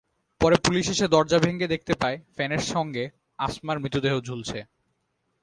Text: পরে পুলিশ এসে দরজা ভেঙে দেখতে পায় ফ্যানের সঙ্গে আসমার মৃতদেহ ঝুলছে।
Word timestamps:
পরে 0.41 0.57
পুলিশ 0.65 0.85
এসে 0.89 1.05
দরজা 1.07 1.37
ভেঙে 1.39 1.67
দেখতে 1.67 1.93
পায় 1.93 2.17
ফ্যানের 2.35 2.63
সঙ্গে 2.73 3.03
আসমার 3.39 3.77
মৃতদেহ 3.79 4.13
ঝুলছে। 4.19 4.59